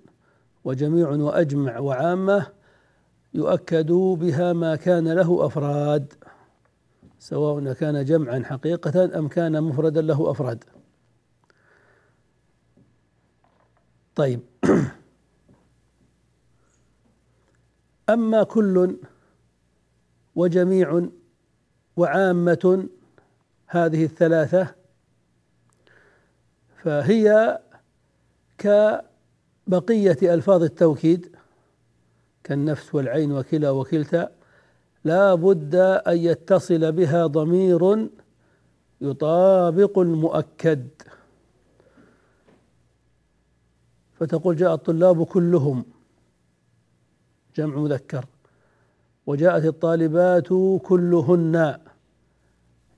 وجميع 0.63 1.09
وأجمع 1.09 1.79
وعامة 1.79 2.47
يؤكد 3.33 3.91
بها 3.91 4.53
ما 4.53 4.75
كان 4.75 5.07
له 5.07 5.45
أفراد 5.45 6.13
سواء 7.19 7.73
كان 7.73 8.05
جمعا 8.05 8.43
حقيقة 8.45 9.19
أم 9.19 9.27
كان 9.27 9.63
مفردا 9.63 10.01
له 10.01 10.31
أفراد. 10.31 10.63
طيب. 14.15 14.39
أما 18.13 18.43
كل 18.43 18.97
وجميع 20.35 21.07
وعامة 21.97 22.87
هذه 23.67 24.03
الثلاثة 24.03 24.75
فهي 26.83 27.59
بقية 29.67 30.33
ألفاظ 30.33 30.63
التوكيد 30.63 31.35
كالنفس 32.43 32.95
والعين 32.95 33.31
وكلا 33.31 33.69
وكلتا 33.69 34.31
لا 35.03 35.35
بد 35.35 35.75
أن 35.75 36.17
يتصل 36.17 36.91
بها 36.91 37.27
ضمير 37.27 38.09
يطابق 39.01 39.99
المؤكد. 39.99 40.87
فتقول 44.13 44.55
جاء 44.55 44.73
الطلاب 44.73 45.23
كلهم 45.23 45.85
جمع 47.57 47.75
مذكر. 47.75 48.25
وجاءت 49.25 49.65
الطالبات 49.65 50.47
كلهن. 50.83 51.77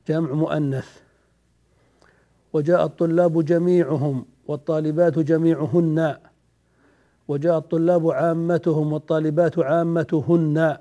جمع 0.09 0.33
مؤنث. 0.33 0.87
وجاء 2.53 2.85
الطلاب 2.85 3.45
جميعهم 3.45 4.25
والطالبات 4.47 5.19
جميعهن. 5.19 6.17
وجاء 7.27 7.57
الطلاب 7.57 8.11
عامتهم 8.11 8.93
والطالبات 8.93 9.59
عامتهن. 9.59 10.77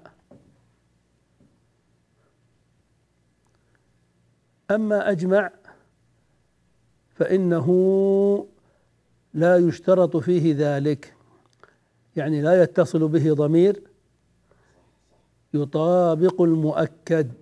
أما 4.70 5.10
أجمع 5.10 5.50
فإنه 7.14 7.68
لا 9.34 9.56
يشترط 9.56 10.16
فيه 10.16 10.54
ذلك. 10.58 11.14
يعني 12.16 12.42
لا 12.42 12.62
يتصل 12.62 13.08
به 13.08 13.32
ضمير 13.32 13.82
يطابق 15.54 16.42
المؤكد. 16.42 17.32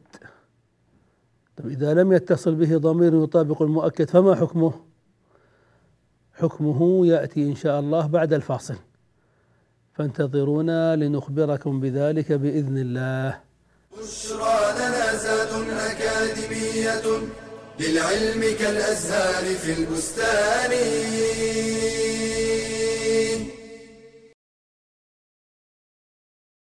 طيب 1.56 1.66
إذا 1.66 1.94
لم 1.94 2.12
يتصل 2.12 2.54
به 2.54 2.78
ضمير 2.78 3.24
يطابق 3.24 3.62
المؤكد 3.62 4.10
فما 4.10 4.34
حكمه؟ 4.34 4.72
حكمه 6.34 7.06
يأتي 7.06 7.42
إن 7.42 7.54
شاء 7.54 7.80
الله 7.80 8.06
بعد 8.06 8.32
الفاصل. 8.32 8.76
فانتظرونا 9.92 10.96
لنخبركم 10.96 11.80
بذلك 11.80 12.32
بإذن 12.32 12.78
الله. 12.78 13.40
بشرى 13.98 14.72
لنا 14.78 15.10
أكاديمية 15.90 17.06
للعلم 17.80 18.56
كالأزهار 18.58 19.44
في 19.54 19.72
البستان. 19.82 20.72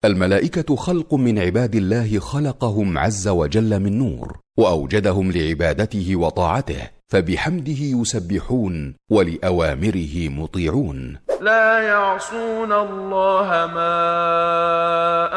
الملائكة 0.06 0.76
خلق 0.76 1.14
من 1.14 1.40
عباد 1.40 1.76
الله 1.76 2.20
خلقهم 2.20 2.98
عز 2.98 3.28
وجل 3.28 3.80
من 3.80 3.98
نور 3.98 4.40
وأوجدهم 4.58 5.32
لعبادته 5.32 6.16
وطاعته 6.16 6.82
فبحمده 7.08 7.80
يسبحون 7.80 8.96
ولأوامره 9.12 10.30
مطيعون. 10.30 11.18
لا 11.42 11.80
يعصون 11.80 12.72
الله 12.72 13.48
ما 13.76 13.96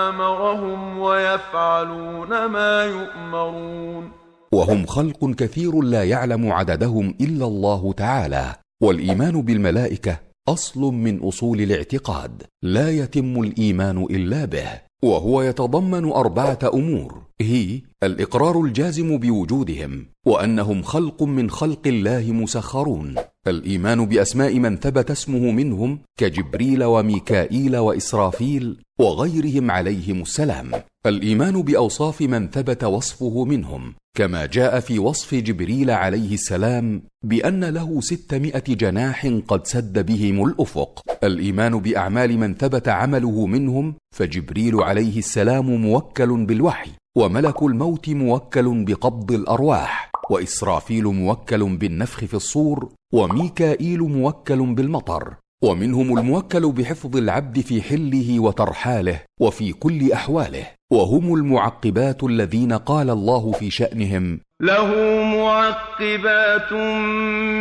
أمرهم 0.09 0.99
ويفعلون 0.99 2.47
ما 2.47 2.85
يؤمرون. 2.85 4.11
وهم 4.53 4.87
خلق 4.87 5.31
كثير 5.31 5.81
لا 5.81 6.05
يعلم 6.05 6.53
عددهم 6.53 7.15
إلا 7.21 7.47
الله 7.47 7.93
تعالى 7.93 8.55
والإيمان 8.83 9.43
بالملائكة 9.43 10.32
أصل 10.49 10.81
من 10.81 11.19
أصول 11.19 11.61
الاعتقاد 11.61 12.43
لا 12.63 12.91
يتم 12.91 13.41
الإيمان 13.41 14.03
إلا 14.11 14.45
به 14.45 14.81
وهو 15.05 15.43
يتضمن 15.43 16.13
أربعة 16.13 16.59
أمور 16.75 17.23
هي 17.41 17.81
الإقرار 18.03 18.61
الجازم 18.61 19.19
بوجودهم 19.19 20.07
وأنهم 20.27 20.83
خلق 20.83 21.23
من 21.23 21.51
خلق 21.51 21.87
الله 21.87 22.33
مسخرون. 22.33 23.15
الإيمان 23.47 24.07
بأسماء 24.07 24.59
من 24.59 24.77
ثبت 24.77 25.11
اسمه 25.11 25.51
منهم 25.51 25.99
كجبريل 26.19 26.85
وميكائيل 26.85 27.77
وإسرافيل 27.77 28.77
وغيرهم 29.01 29.71
عليهم 29.71 30.23
السلام. 30.23 30.71
الإيمان 31.07 31.63
بأوصاف 31.63 32.21
من 32.21 32.49
ثبت 32.49 32.85
وصفه 32.85 33.45
منهم 33.45 33.95
كما 34.17 34.47
جاء 34.47 34.81
في 34.81 34.99
وصف 34.99 35.35
جبريل 35.35 35.91
عليه 35.91 36.35
السلام 36.35 37.03
بأن 37.25 37.65
له 37.65 38.01
ستمائة 38.01 38.65
جناح 38.75 39.27
قد 39.49 39.67
سد 39.67 40.07
بهم 40.07 40.45
الأفق. 40.45 41.01
الإيمان 41.25 41.79
بأعمال 41.79 42.39
من 42.39 42.55
ثبت 42.55 42.89
عمله 42.89 43.47
منهم 43.47 43.95
فجبريل 44.15 44.83
عليه 44.83 45.19
السلام 45.19 45.67
موكل 45.71 46.45
بالوحي 46.47 46.91
وملك 47.17 47.63
الموت 47.63 48.09
موكل 48.09 48.85
بقبض 48.85 49.33
الأرواح 49.33 50.11
وإسرافيل 50.31 51.05
موكل 51.05 51.77
بالنفخ 51.77 52.25
في 52.25 52.35
الصور 52.35 52.93
وميكائيل 53.13 54.01
موكل 54.01 54.75
بالمطر 54.75 55.35
ومنهم 55.65 56.19
الموكل 56.19 56.73
بحفظ 56.73 57.17
العبد 57.17 57.61
في 57.61 57.83
حله 57.83 58.41
وترحاله 58.41 59.21
وفي 59.41 59.73
كل 59.73 60.13
أحواله 60.13 60.67
وهم 60.93 61.35
المعقبات 61.35 62.25
الذين 62.25 62.73
قال 62.73 63.11
الله 63.11 63.53
في 63.53 63.71
شأنهم. 63.71 64.41
له 64.63 64.91
معقبات 65.23 66.73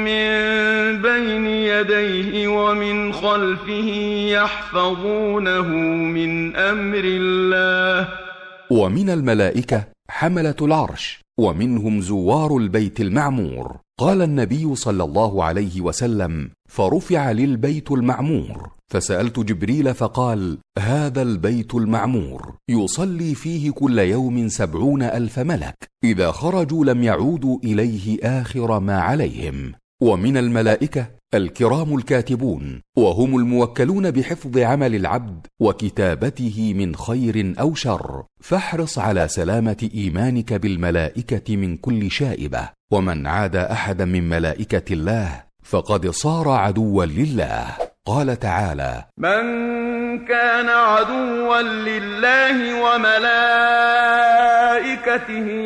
من 0.07 0.31
بين 1.01 1.45
يديه 1.45 2.47
ومن 2.47 3.13
خلفه 3.13 3.89
يحفظونه 4.31 5.67
من 6.17 6.55
أمر 6.55 7.03
الله. 7.03 8.07
ومن 8.71 9.09
الملائكة 9.09 9.83
حملة 10.09 10.55
العرش 10.61 11.21
ومنهم 11.39 12.01
زوار 12.01 12.57
البيت 12.57 13.01
المعمور. 13.01 13.77
قال 14.01 14.21
النبي 14.21 14.75
صلى 14.75 15.03
الله 15.03 15.43
عليه 15.43 15.81
وسلم 15.81 16.49
فرفع 16.69 17.31
للبيت 17.31 17.91
المعمور. 17.91 18.71
فسألت 18.91 19.39
جبريل 19.39 19.93
فقال 19.93 20.57
هذا 20.79 21.21
البيت 21.21 21.75
المعمور 21.75 22.55
يصلي 22.69 23.35
فيه 23.35 23.71
كل 23.71 23.99
يوم 23.99 24.47
سبعون 24.47 25.03
ألف 25.03 25.39
ملك 25.39 25.75
إذا 26.03 26.31
خرجوا 26.31 26.85
لم 26.85 27.03
يعودوا 27.03 27.57
إليه 27.63 28.19
آخر 28.23 28.79
ما 28.79 28.99
عليهم. 29.01 29.73
ومن 30.01 30.37
الملائكة 30.37 31.07
الكرام 31.33 31.95
الكاتبون 31.95 32.81
وهم 32.97 33.37
الموكلون 33.37 34.11
بحفظ 34.11 34.57
عمل 34.57 34.95
العبد 34.95 35.47
وكتابته 35.61 36.73
من 36.73 36.95
خير 36.95 37.53
أو 37.59 37.75
شر. 37.75 38.23
فاحرص 38.39 38.99
على 38.99 39.27
سلامة 39.27 39.89
إيمانك 39.95 40.53
بالملائكة 40.53 41.55
من 41.55 41.77
كل 41.77 42.11
شائبة. 42.11 42.69
ومن 42.91 43.27
عاد 43.27 43.55
أحدا 43.55 44.05
من 44.05 44.29
ملائكة 44.29 44.93
الله 44.93 45.43
فقد 45.63 46.09
صار 46.09 46.49
عدوا 46.49 47.05
لله. 47.05 47.90
قال 48.05 48.39
تعالى 48.39 49.05
من 49.17 49.41
كان 50.25 50.69
عدوا 50.69 51.61
لله 51.61 52.81
وملائكته 52.81 53.35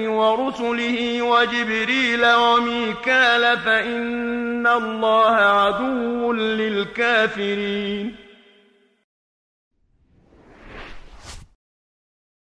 ورسله 0.10 1.21
وجبريل 1.21 2.26
وميكال 2.34 3.60
فإن 3.60 4.67
الله 4.67 5.36
عدو 5.36 6.34
للكافرين. 6.34 8.15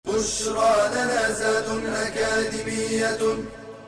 بشرى 0.06 0.74
لنا 0.94 1.30
زاد 1.30 1.68
أكاديمية 2.06 3.22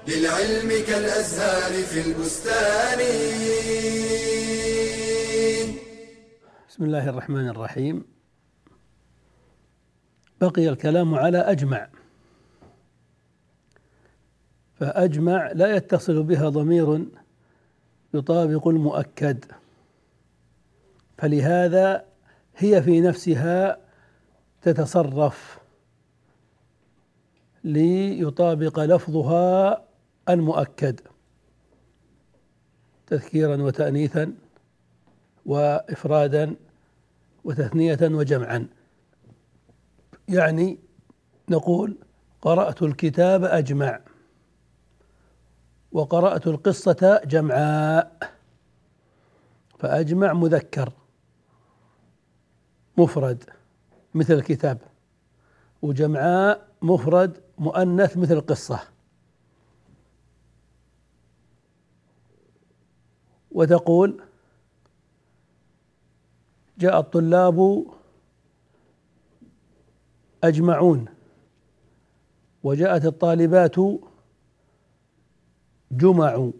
للعلم 0.09 0.85
كالأزهار 0.87 1.73
في 1.83 2.01
البستان. 2.01 3.01
بسم 6.75 6.85
الله 6.85 7.09
الرحمن 7.09 7.49
الرحيم. 7.49 8.05
بقي 10.41 10.69
الكلام 10.69 11.15
على 11.15 11.39
أجمع. 11.39 11.89
فأجمع 14.75 15.53
لا 15.53 15.77
يتصل 15.77 16.23
بها 16.23 16.49
ضمير 16.49 17.07
يطابق 18.15 18.69
المؤكد. 18.69 19.45
فلهذا 21.19 22.05
هي 22.57 22.83
في 22.83 23.01
نفسها 23.01 23.79
تتصرف 24.63 25.59
ليطابق 27.65 28.81
لفظها 28.81 29.85
المؤكد. 30.29 31.01
تذكيرا 33.07 33.63
وتأنيثا 33.63 34.35
وإفرادا 35.47 36.64
وتثنية 37.45 37.99
وجمعا. 38.03 38.69
يعني 40.29 40.79
نقول 41.49 41.99
قرأت 42.43 42.83
الكتاب 42.83 43.45
أجمع 43.45 44.01
وقرأت 45.93 46.47
القصة 46.47 47.21
جمعاء 47.25 48.19
فأجمع 49.79 50.33
مذكر 50.33 50.93
مفرد 52.99 53.45
مثل 54.15 54.35
الكتاب 54.35 54.79
وجمعاء 55.83 56.69
مفرد 56.83 57.41
مؤنث 57.59 58.17
مثل 58.17 58.35
القصة. 58.35 58.81
جاء 66.79 67.01
الطلاب 67.01 67.87
أجمعون 70.45 71.05
وجاءت 72.63 73.05
الطالبات 73.05 73.77
جمع 75.93 76.51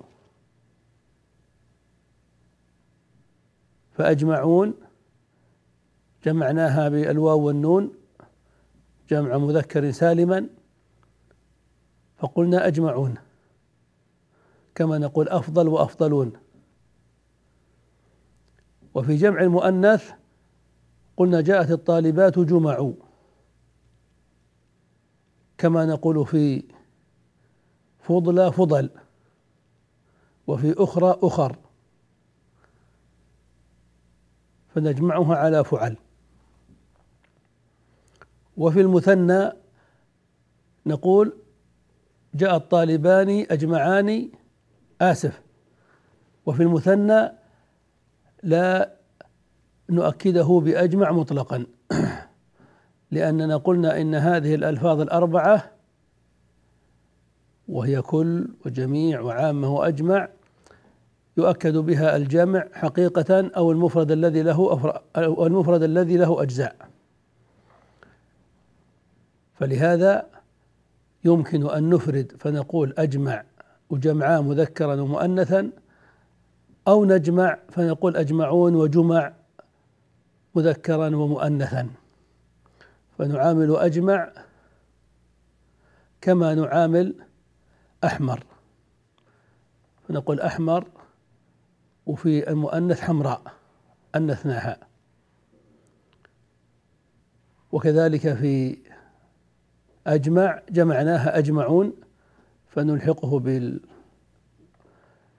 فأجمعون 3.93 4.75
جمعناها 6.25 6.89
بالواو 6.89 7.41
والنون 7.41 7.93
جمع 9.11 9.39
مذكر 9.39 9.91
سالما 9.91 10.47
فقلنا 12.19 12.67
أجمعون 12.67 13.15
كما 14.75 14.99
نقول 14.99 15.29
أفضل 15.29 15.69
وأفضلون. 15.69 16.33
وفي 18.95 19.17
جمع 19.17 19.41
المؤنث 19.41 20.11
قلنا 21.17 21.41
جاءت 21.41 21.71
الطالبات 21.71 22.39
جمع. 22.39 22.93
كما 25.59 25.85
نقول 25.85 26.27
في 26.27 26.65
فضل 28.01 28.53
فضل 28.53 28.91
وفي 30.47 30.75
أخرى 30.79 31.19
أخر. 31.23 31.57
فنجمعها 34.75 35.37
على 35.37 35.65
فعل. 35.65 35.97
وفي 38.57 38.81
المثنى 38.81 39.53
نقول 40.87 41.37
جاء 42.35 42.57
الطالبان 42.57 43.47
أجمعان 43.51 44.31
آسف. 45.01 45.43
وفي 46.47 46.63
المثنى 46.63 47.44
لا 48.45 48.93
نؤكده 49.91 50.61
بأجمع 50.65 51.13
مطلقا. 51.13 51.67
لأننا 53.11 53.57
قلنا 53.57 54.01
إن 54.01 54.15
هذه 54.15 54.55
الألفاظ 54.55 55.01
الأربعة 55.01 55.71
وهي 57.69 58.03
كل 58.03 58.49
وجميع 58.67 59.21
وعامة 59.21 59.75
وأجمع 59.75 60.29
يؤكد 61.37 61.77
بها 61.77 62.17
الجمع 62.17 62.65
حقيقة 62.73 63.51
أو 63.57 63.73
المفرد 63.73 64.11
الذي 64.11 64.43
له 64.43 64.91
أو 65.17 65.47
المفرد 65.47 65.83
الذي 65.83 66.17
له 66.17 66.43
أجزاء. 66.43 66.77
فلهذا 69.55 70.27
يمكن 71.25 71.71
أن 71.71 71.91
نفرد 71.91 72.33
فنقول 72.39 72.95
أجمع 72.99 73.45
وجمعا 73.91 74.41
مذكرا 74.41 75.01
ومؤنثا 75.01 75.71
أو 76.89 77.05
نجمع 77.05 77.59
فنقول 77.71 78.17
أجمعون 78.17 78.75
وجمع 78.75 79.33
مذكرا 80.55 81.17
ومؤنثا. 81.17 81.89
فنعامل 83.19 83.77
أجمع 83.77 84.33
كما 86.21 86.55
نعامل 86.55 87.15
أحمر. 88.05 88.45
فنقول 90.09 90.41
أحمر 90.41 90.89
وفي 92.07 92.51
المؤنث 92.51 93.01
حمراء 93.01 93.43
أنثناها. 94.17 94.77
وكذلك 97.73 98.35
في 98.35 98.79
أجمع 100.07 100.63
جمعناها 100.71 101.39
أجمعون 101.39 101.93
فنلحقه 102.69 103.39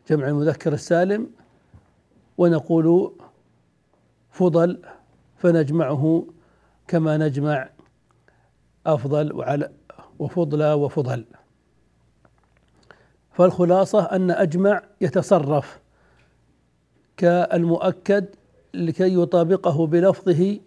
بالجمع 0.09 0.27
المذكر 0.27 0.73
السالم 0.73 1.29
ونقول 2.37 3.11
فضل 4.31 4.81
فنجمعه 5.37 6.27
كما 6.87 7.17
نجمع 7.17 7.69
أفضل 8.85 9.33
وعلى 9.33 9.71
وفضلى 10.19 10.73
وفضل. 10.73 11.25
فالخلاصة 13.31 14.03
أن 14.03 14.31
أجمع 14.31 14.81
يتصرف 15.01 15.79
كالمؤكد 17.17 18.25
لكي 18.73 19.21
يطابقه 19.21 19.87
بلفظه 19.87 20.59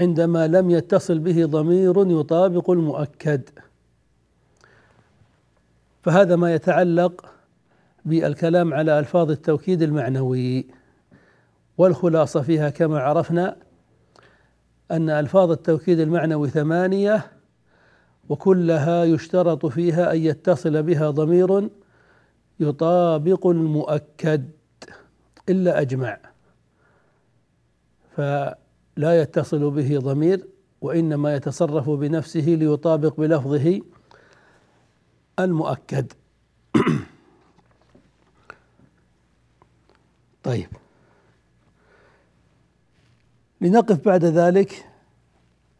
عندما 0.00 0.46
لم 0.46 0.70
يتصل 0.70 1.18
به 1.18 1.46
ضمير 1.46 2.20
يطابق 2.20 2.70
المؤكد. 2.70 3.48
فهذا 6.02 6.36
ما 6.36 6.54
يتعلق 6.54 7.32
بالكلام 8.04 8.74
على 8.74 8.98
ألفاظ 8.98 9.30
التوكيد 9.30 9.82
المعنوي. 9.82 10.66
والخلاصة 11.78 12.42
فيها 12.42 12.70
كما 12.70 13.00
عرفنا 13.00 13.56
أن 14.90 15.10
ألفاظ 15.10 15.50
التوكيد 15.50 16.00
المعنوي 16.00 16.50
ثمانية 16.50 17.32
وكلها 18.28 19.04
يشترط 19.04 19.66
فيها 19.66 20.12
أن 20.12 20.18
يتصل 20.18 20.82
بها 20.82 21.10
ضمير 21.10 21.68
يطابق 22.60 23.46
المؤكد 23.46 24.50
إلا 25.48 25.80
أجمع. 25.80 26.18
فلا 28.16 29.20
يتصل 29.20 29.70
به 29.70 29.98
ضمير 29.98 30.48
وإنما 30.80 31.34
يتصرف 31.34 31.90
بنفسه 31.90 32.40
ليطابق 32.40 33.20
بلفظه 33.20 33.80
المؤكد. 35.38 36.12
طيب. 40.42 40.68
لنقف 43.60 44.04
بعد 44.04 44.24
ذلك 44.24 44.88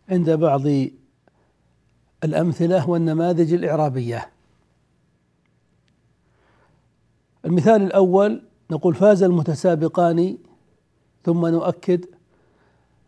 عند 0.08 0.30
بعض 0.30 0.62
الأمثلة 2.24 2.90
والنماذج 2.90 3.52
الإعرابية. 3.52 4.30
المثال 7.44 7.82
الأول 7.82 8.42
نقول 8.70 8.94
فاز 8.94 9.22
المتسابقان 9.22 10.38
ثم 11.24 11.46
نؤكد 11.46 12.04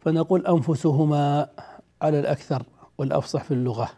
فنقول 0.00 0.46
أنفسهما 0.46 1.48
على 2.02 2.20
الأكثر 2.20 2.62
والأفصح 2.98 3.44
في 3.44 3.54
اللغة. 3.54 3.90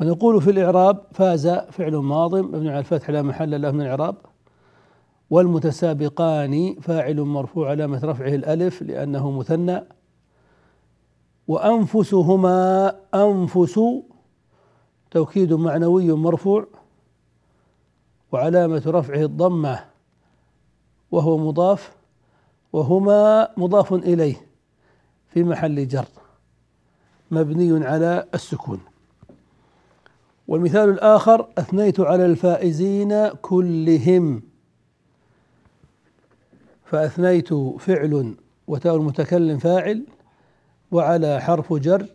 ونقول 0.00 0.42
في 0.42 0.50
الإعراب 0.50 1.06
فاز 1.12 1.48
فعل 1.48 1.96
ماض 1.96 2.34
مبني 2.34 2.70
على 2.70 2.78
الفتح 2.78 3.10
لا 3.10 3.22
محل 3.22 3.62
له 3.62 3.70
من 3.70 3.80
الإعراب. 3.80 4.16
والمتسابقان 5.34 6.74
فاعل 6.80 7.20
مرفوع 7.20 7.70
علامة 7.70 8.00
رفعه 8.04 8.34
الألف 8.34 8.82
لأنه 8.82 9.30
مثنى. 9.30 9.84
وأنفسهما 11.48 12.90
أنفس 13.14 13.80
توكيد 15.10 15.52
معنوي 15.52 16.12
مرفوع. 16.12 16.66
وعلامة 18.32 18.82
رفعه 18.86 19.22
الضمة 19.22 19.84
وهو 21.10 21.38
مضاف 21.38 21.96
وهما 22.72 23.48
مضاف 23.56 23.92
إليه 23.92 24.36
في 25.28 25.44
محل 25.44 25.88
جر 25.88 26.08
مبني 27.30 27.86
على 27.86 28.26
السكون. 28.34 28.80
والمثال 30.48 30.88
الآخر 30.88 31.48
أثنيت 31.58 32.00
على 32.00 32.26
الفائزين 32.26 33.28
كلهم. 33.28 34.53
فأثنيت 36.84 37.54
فعل 37.78 38.34
وتاء 38.68 38.96
المتكلم 38.96 39.58
فاعل 39.58 40.04
وعلى 40.90 41.40
حرف 41.40 41.72
جر 41.72 42.06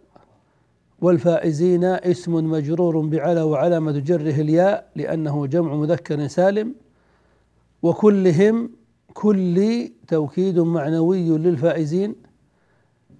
والفائزين 1.02 1.84
اسم 1.84 2.34
مجرور 2.34 3.00
بعلى 3.00 3.42
وعلامة 3.42 3.92
جره 3.92 4.42
الياء 4.42 4.90
لأنه 4.96 5.46
جمع 5.48 5.76
مذكر 5.76 6.28
سالم 6.28 6.76
وكلهم 7.82 8.70
كل 9.14 9.90
توكيد 10.08 10.60
معنوي 10.60 11.30
للفائزين 11.38 12.16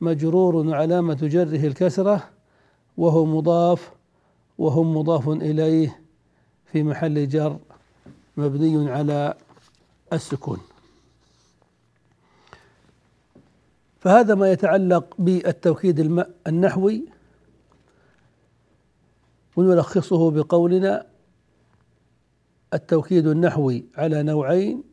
مجرور 0.02 0.56
وعلامة 0.56 1.14
جره 1.22 1.68
الكسرة 1.68 2.24
وهو 2.98 3.26
مضاف 3.26 3.92
وهم 4.58 4.98
مضاف 4.98 5.30
إليه 5.30 6.00
في 6.66 6.84
محل 6.84 7.28
جر 7.28 7.58
مبني 8.38 8.92
على 8.92 9.34
السكون. 10.14 10.58
فهذا 14.00 14.36
ما 14.36 14.52
يتعلق 14.52 15.16
بالتوكيد 15.20 16.26
النحوي 16.48 17.06
ونلخصه 19.56 20.32
بقولنا 20.32 21.06
التوكيد 22.74 23.28
النحوي 23.28 23.86
على 23.98 24.24
نوعين. 24.24 24.84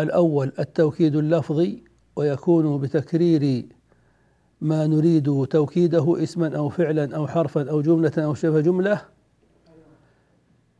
الأول 0.00 0.52
التوكيد 0.58 1.16
اللفظي 1.16 1.82
ويكون 2.16 2.80
بتكرير 2.80 3.66
ما 4.60 4.86
نريد 4.86 5.46
توكيده 5.50 6.22
اسما 6.22 6.56
أو 6.56 6.68
فعلا 6.68 7.16
أو 7.16 7.26
حرفا 7.26 7.70
أو 7.70 7.80
جملة 7.80 8.12
أو 8.18 8.34
شبه 8.34 8.60
جملة. 8.60 9.02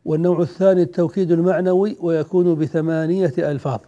والنوع 0.05 0.41
الثاني 0.41 0.83
التوكيد 0.83 1.33
المعنوي 1.33 1.97
ويكون 2.01 2.55
بثمانية 2.55 3.35
ألفاظ. 3.39 3.81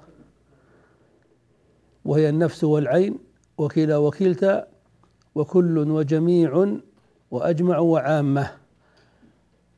وهي 2.04 2.28
النفس 2.28 2.64
والعين. 2.64 3.29
وكلا 3.60 3.96
وكلتا 3.96 4.66
وكل 5.34 5.78
وجميع 5.78 6.76
وأجمع 7.30 7.78
وعامة. 7.78 8.50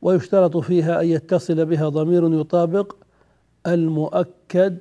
ويشترط 0.01 0.57
فيها 0.57 1.01
أن 1.01 1.07
يتصل 1.07 1.65
بها 1.65 1.89
ضمير 1.89 2.33
يطابق 2.33 2.95
المؤكد 3.67 4.77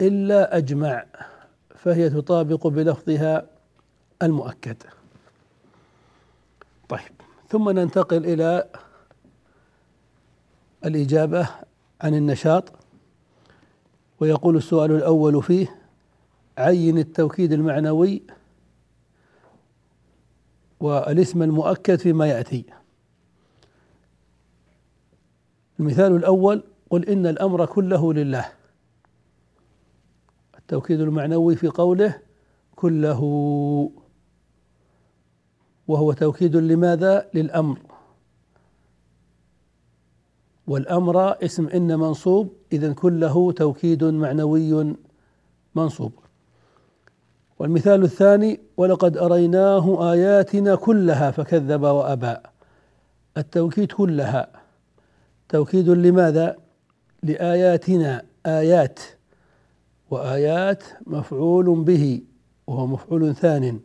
إلا 0.00 0.56
أجمع 0.56 1.04
فهي 1.76 2.10
تطابق 2.10 2.66
بلفظها 2.66 3.46
المؤكد. 4.22 4.76
طيب 6.88 7.12
ثم 7.48 7.70
ننتقل 7.70 8.24
إلى 8.24 8.68
الإجابة 10.84 11.48
عن 12.00 12.14
النشاط. 12.14 12.72
ويقول 14.20 14.56
السؤال 14.56 14.92
الأول 14.92 15.42
فيه 15.42 15.87
عين 16.58 16.98
التوكيد 16.98 17.52
المعنوي 17.52 18.22
والاسم 20.80 21.42
المؤكد 21.42 21.98
فيما 21.98 22.26
يأتي. 22.26 22.64
المثال 25.80 26.16
الأول 26.16 26.62
قل 26.90 27.08
إن 27.08 27.26
الأمر 27.26 27.66
كله 27.66 28.14
لله. 28.14 28.48
التوكيد 30.58 31.00
المعنوي 31.00 31.56
في 31.56 31.68
قوله 31.68 32.20
كله 32.76 33.22
وهو 35.88 36.12
توكيد 36.12 36.56
لماذا؟ 36.56 37.30
للأمر. 37.34 37.78
والأمر 40.66 41.44
اسم 41.44 41.68
إن 41.68 41.98
منصوب 41.98 42.52
إذا 42.72 42.92
كله 42.92 43.52
توكيد 43.52 44.04
معنوي 44.04 44.94
منصوب. 45.74 46.12
والمثال 47.58 48.02
الثاني 48.02 48.60
ولقد 48.76 49.16
أريناه 49.16 50.12
آياتنا 50.12 50.74
كلها 50.74 51.30
فكذب 51.30 51.82
وأبى. 51.82 52.36
التوكيد 53.36 53.92
كلها. 53.92 54.48
توكيد 55.48 55.88
لماذا؟ 55.88 56.56
لآياتنا. 57.22 58.22
آيات. 58.46 59.00
وآيات 60.10 60.84
مفعول 61.06 61.84
به 61.84 62.22
وهو 62.66 62.86
مفعول 62.86 63.34
ثان. 63.34 63.80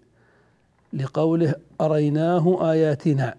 لقوله 0.94 1.56
أريناه 1.82 2.72
آياتنا. 2.72 3.36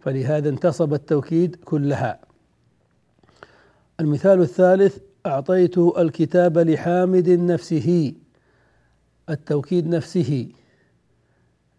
فلهذا 0.00 0.48
انتصب 0.48 0.94
التوكيد 0.94 1.56
كلها. 1.64 2.18
المثال 4.00 4.40
الثالث 4.40 4.98
أعطيت 5.26 5.78
الكتاب 5.78 6.58
لحامد 6.58 7.28
نفسه. 7.28 8.14
التوكيد 9.30 9.86
نفسه. 9.88 10.48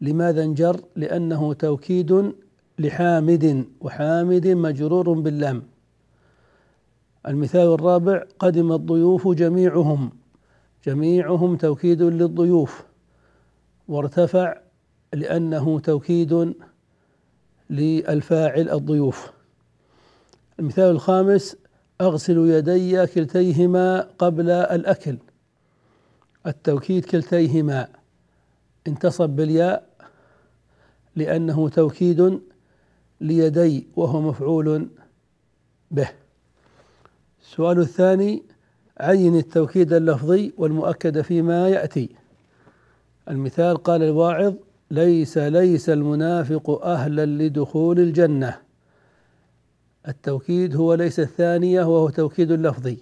لماذا 0.02 0.44
انجر؟ 0.44 0.82
لأنه 0.96 1.54
توكيد 1.54 2.34
لحامد 2.80 3.66
وحامد 3.82 4.48
مجرور 4.48 5.14
باللام. 5.14 5.64
المثال 7.28 7.74
الرابع 7.74 8.24
قدم 8.40 8.72
الضيوف 8.72 9.28
جميعهم. 9.28 10.12
جميعهم 10.86 11.58
توكيد 11.58 12.02
للضيوف. 12.02 12.84
وارتفع 13.88 14.58
لأنه 15.14 15.80
توكيد 15.80 16.54
للفاعل 17.70 18.70
الضيوف. 18.70 19.32
المثال 20.60 20.92
الخامس 20.92 21.58
أغسل 22.02 22.38
يدي 22.38 23.06
كلتيهما 23.06 24.02
قبل 24.18 24.50
الأكل. 24.50 25.18
التوكيد 26.48 27.06
كلتيهما 27.06 27.88
انتصب 28.88 29.30
بالياء 29.30 29.90
لأنه 31.16 31.70
توكيد 31.70 32.42
ليدي 33.22 33.88
وهو 33.96 34.22
مفعول 34.22 34.90
به. 35.92 36.10
السؤال 37.42 37.80
الثاني 37.80 38.44
عين 39.00 39.36
التوكيد 39.36 39.94
اللفظي 39.94 40.54
والمؤكد 40.58 41.22
فيما 41.22 41.70
يأتي. 41.70 42.10
المثال 43.30 43.78
قال 43.78 44.04
الواعظ 44.04 44.54
ليس 44.92 45.38
ليس 45.38 45.90
المنافق 45.90 46.70
أهلا 46.70 47.26
لدخول 47.26 48.00
الجنة. 48.00 48.58
التوكيد 50.08 50.76
هو 50.76 50.94
ليس 50.94 51.20
الثانية 51.20 51.84
وهو 51.84 52.10
توكيد 52.10 52.52
لفظي. 52.52 52.98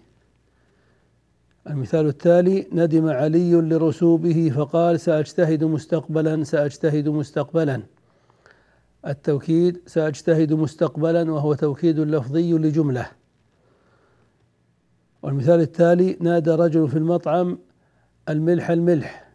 المثال 1.68 2.08
التالي 2.08 2.68
ندم 2.72 3.10
علي 3.10 3.54
لرسوبه 3.54 4.52
فقال 4.56 5.00
سأجتهد 5.00 5.64
مستقبلا 5.64 6.44
سأجتهد 6.44 7.10
مستقبلا. 7.10 7.82
التوكيد 9.08 9.82
سأجتهد 9.86 10.54
مستقبلا 10.54 11.32
وهو 11.32 11.54
توكيد 11.54 12.00
لفظي 12.00 12.54
لجملة. 12.54 13.06
والمثال 15.22 15.60
التالي 15.60 16.18
نادى 16.22 16.52
رجل 16.52 16.88
في 16.88 16.98
المطعم 16.98 17.60
الملح 18.30 18.70
الملح. 18.70 19.30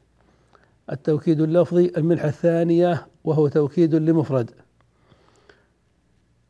التوكيد 0.92 1.40
اللفظي 1.40 1.92
الملح 1.96 2.24
الثانية 2.24 3.06
وهو 3.24 3.48
توكيد 3.48 3.94
لمفرد. 3.94 4.50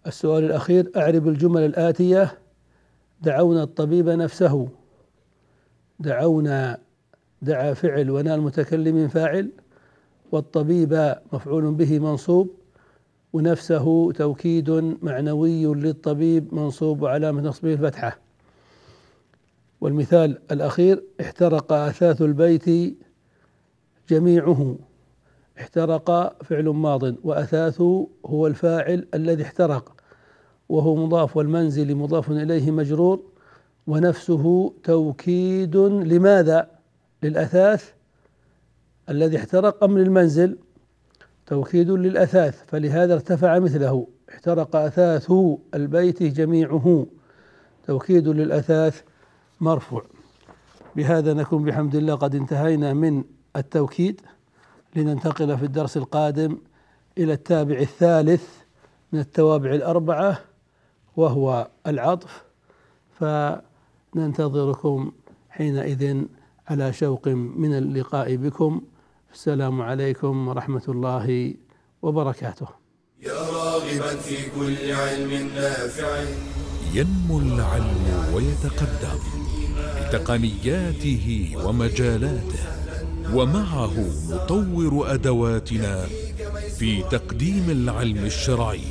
السؤال 0.06 0.44
الأخير 0.44 0.90
أعرب 0.96 1.28
الجمل 1.28 1.60
الآتية 1.64 2.38
دعونا 3.22 3.62
الطبيب 3.62 4.08
نفسه. 4.08 4.68
دعونا 5.98 6.78
دعا 7.42 7.74
فعل 7.74 8.10
ونال 8.10 8.40
متكلم 8.40 9.08
فاعل 9.08 9.50
والطبيب 10.32 11.14
مفعول 11.32 11.74
به 11.74 11.98
منصوب 11.98 12.50
ونفسه 13.32 14.12
توكيد 14.12 14.70
معنوي 15.02 15.66
للطبيب 15.66 16.54
منصوب 16.54 17.02
وعلامة 17.02 17.42
نصبه 17.42 17.72
الفتحة. 17.72 18.18
والمثال 19.80 20.38
الأخير 20.52 21.04
احترق 21.20 21.72
أثاث 21.72 22.22
البيت 22.22 22.96
جميعه. 24.08 24.76
احترق 25.58 26.36
فعل 26.44 26.68
ماض 26.68 27.02
وأثاث 27.24 27.80
هو 28.26 28.46
الفاعل 28.46 29.08
الذي 29.14 29.42
احترق 29.42 29.92
وهو 30.68 30.96
مضاف 30.96 31.36
والمنزل 31.36 31.94
مضاف 31.94 32.30
إليه 32.30 32.70
مجرور. 32.70 33.33
ونفسه 33.86 34.74
توكيد 34.84 35.76
لماذا؟ 35.76 36.68
للأثاث 37.22 37.92
الذي 39.08 39.36
احترق 39.36 39.84
أم 39.84 39.98
للمنزل؟ 39.98 40.58
توكيد 41.46 41.90
للأثاث 41.90 42.64
فلهذا 42.66 43.14
ارتفع 43.14 43.58
مثله 43.58 44.06
احترق 44.30 44.76
أثاث 44.76 45.32
البيت 45.74 46.22
جميعه. 46.22 47.06
توكيد 47.86 48.28
للأثاث 48.28 49.02
مرفوع. 49.60 50.04
بهذا 50.96 51.34
نكون 51.34 51.64
بحمد 51.64 51.94
الله 51.94 52.14
قد 52.14 52.34
انتهينا 52.34 52.92
من 52.92 53.24
التوكيد. 53.56 54.20
لننتقل 54.96 55.58
في 55.58 55.64
الدرس 55.64 55.96
القادم 55.96 56.58
إلى 57.18 57.32
التابع 57.32 57.78
الثالث 57.78 58.48
من 59.12 59.20
التوابع 59.20 59.74
الأربعة 59.74 60.40
وهو 61.16 61.68
العطف. 61.86 62.44
فننتظركم 64.14 65.12
حينئذ 65.50 66.22
على 66.68 66.92
شوق 66.92 67.28
من 67.28 67.78
اللقاء 67.78 68.36
بكم. 68.36 68.82
السلام 69.32 69.82
عليكم 69.82 70.48
ورحمة 70.48 70.82
الله 70.88 71.54
وبركاته. 72.02 72.66
يا 73.22 73.32
راغبا 73.32 74.16
في 74.16 74.36
كل 74.50 74.92
علم 74.92 75.50
نافع. 75.54 76.24
ينمو 76.94 77.38
العلم 77.38 78.34
ويتقدم 78.34 79.20
بتقنياته 80.00 81.56
ومجالاته 81.64 82.64
ومعه 83.34 83.94
نطور 84.30 85.14
أدواتنا 85.14 86.06
في 86.78 87.02
تقديم 87.02 87.70
العلم 87.70 88.24
الشرعي. 88.24 88.84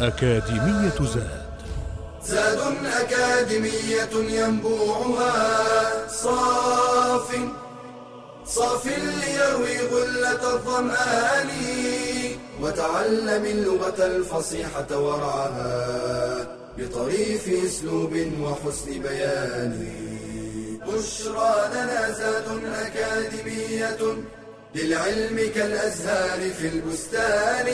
أكاديمية 0.00 0.98
زاد. 1.14 1.45
زاد 2.28 2.60
أكاديمية 2.86 4.14
ينبوعها. 4.40 6.08
صاف 6.08 7.28
صاف 8.46 8.86
ليروي 8.86 9.78
غلة 9.78 10.54
الظمآن 10.54 11.50
وتعلم 12.62 13.44
اللغة 13.44 14.06
الفصيحة 14.06 14.90
ورعاها 14.90 16.56
بطريف 16.78 17.48
أسلوب 17.66 18.12
وحسن 18.42 18.90
بيان. 19.02 19.92
بشرى 20.86 21.54
لنا 21.74 22.10
زاد 22.10 22.48
أكاديمية 22.86 23.98
للعلم 24.74 25.50
كالأزهار 25.54 26.50
في 26.50 26.68
البستان. 26.68 27.66